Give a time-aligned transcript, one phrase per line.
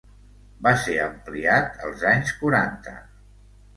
[0.67, 2.95] Va ser ampliat els anys quaranta.